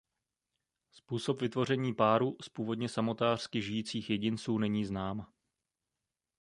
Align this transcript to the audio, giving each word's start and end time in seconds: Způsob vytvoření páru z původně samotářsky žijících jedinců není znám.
Způsob 0.91 1.41
vytvoření 1.41 1.93
páru 1.93 2.35
z 2.41 2.49
původně 2.49 2.89
samotářsky 2.89 3.61
žijících 3.61 4.09
jedinců 4.09 4.57
není 4.57 4.85
znám. 4.85 5.25